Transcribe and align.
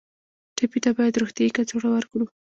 ټپي 0.55 0.79
ته 0.83 0.89
باید 0.97 1.19
روغتیایي 1.21 1.55
کڅوړه 1.57 1.89
ورکړو. 1.91 2.25